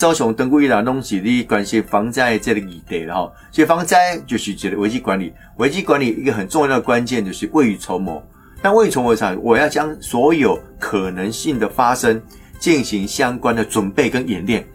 [0.00, 3.32] 高雄登过一啦，拢是你关系防灾这个议题了哈。
[3.52, 8.22] 所以防灾就是这个危机管理，危机管理一个很重要的关键就是未雨绸缪。
[8.62, 12.18] 那未雨绸缪上，我要将所有可能性的发生
[12.58, 14.66] 进行相关的准备跟演练。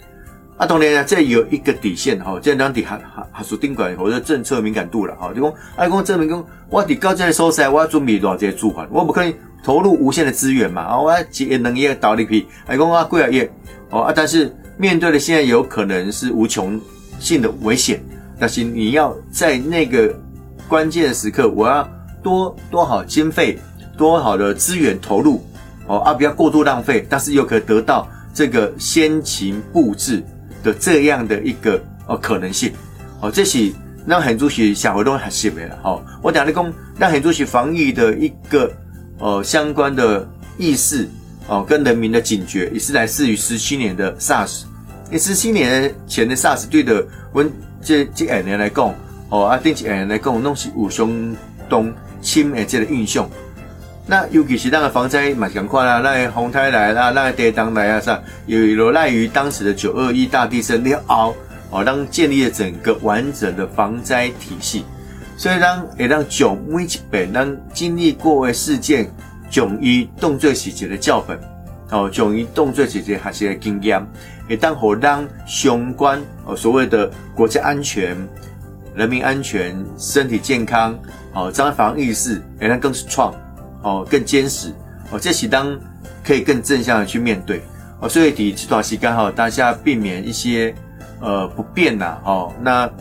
[0.58, 5.34] 啊，当然呢，这有一个底线哈，这两底还还还属定管或者政策敏感度了哈。
[5.34, 9.34] 就讲，爱讲证明讲，我伫高这个所在，我要准备多少这些住房，我不可能
[9.64, 10.84] 投入无限的资源嘛。
[10.84, 13.52] 啊，我要节能业导力批，爱讲啊贵啊业
[13.90, 14.56] 哦啊，但是。
[14.78, 16.80] 面对的现在有可能是无穷
[17.20, 18.04] 性的危险，
[18.38, 20.14] 但是你要在那个
[20.68, 21.90] 关键的时刻，我要
[22.22, 23.58] 多多好经费，
[23.98, 25.42] 多好的资源投入，
[25.88, 30.22] 哦啊，不要过度浪费，但是又可以得到这个先情布置
[30.62, 32.74] 的这样的一个哦可能性，
[33.22, 33.72] 哦，这是
[34.06, 38.70] 让很多是小活动很细微了，好，我讲的讲让很多是防疫的一个
[39.20, 41.08] 呃相关的意识。
[41.48, 44.64] 哦，跟人民的警觉也是来自于十七年的 SARS，
[45.12, 47.52] 十七年前的 SARS 对的温
[47.84, 48.92] 这这两年来讲，
[49.30, 51.08] 哦啊，这二年来讲，拢是有相
[51.70, 53.30] 当深的这个印象。
[54.08, 61.36] 那尤其是那个防灾蛮强快啦，那洪台来啦，那地当来啊啥，有有赖于当时的九二一大地震了后，
[61.70, 64.84] 哦，让建立了整个完整的防灾体系，
[65.38, 69.08] 所以让也让九每一百，当经历过的事件。
[69.56, 71.40] 从伊动作细节的教本，
[71.90, 74.06] 哦，从伊动作细节学习的经验，
[74.50, 78.18] 也当好让相关哦所谓的国家安全、
[78.94, 81.00] 人民安全、身体健康，
[81.34, 83.34] 哦，这样防疫意识也让更 strong，
[83.82, 84.74] 哦，更坚实，
[85.10, 85.80] 哦，这是当
[86.22, 87.62] 可以更正向的去面对，
[88.02, 90.76] 哦，所以第这段时间哈，大家避免一些
[91.22, 92.92] 呃不便呐，哦，那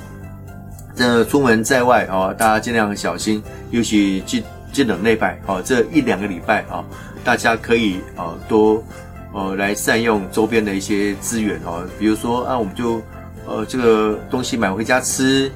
[0.94, 4.44] 这出门在外哦，大家尽量小心，尤其去。
[4.75, 6.84] 这两礼拜，哦，这一两个礼拜，啊，
[7.22, 8.83] 大家可以，呃，多，
[9.33, 13.00] 呃，来善用周边的一些资源，哦，比如说，啊，我们就，
[13.47, 15.50] 呃，这个东西买回家吃，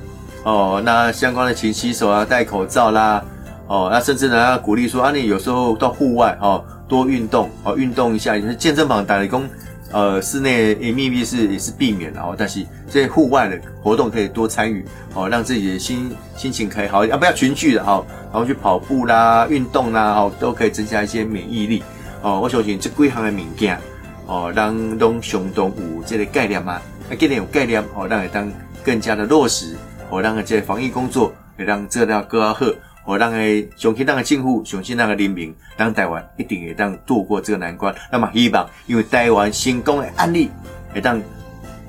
[0.44, 3.22] 哦，那相关的勤洗手啊，戴口罩啦，
[3.66, 9.48] 哦，那甚至呢要，鼓励说，啊，你有时候到户外，哦，多运动，哦，运动一下，也是健身房打理工。
[9.90, 14.84] 呃，室内也密是也是避免的哦，但是这些户外的活动可以多参与
[15.14, 21.82] 哦，让自己的心心情可以好，啊不要群聚的哈，然后去跑步啦、运动啦，哦都可以增加一些免疫力
[22.20, 22.38] 哦。
[22.38, 23.78] 我相信这几项的物件
[24.26, 26.74] 哦，让拢相当有这个概念嘛，
[27.10, 28.52] 啊，既然有概念哦，让会当
[28.84, 29.74] 更加的落实，
[30.10, 32.66] 哦，让这防疫工作会让做到更好。
[33.08, 37.94] 我让诶，相信那个政府，相信那个人民，让台湾一定会当度过这个难关。
[38.12, 40.50] 那么希望，因为台湾成功的案例，
[40.92, 41.18] 会当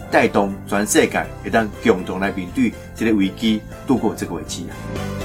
[0.10, 5.19] 带动全世界，会当共同来面对这个危机，度过这个危机啊。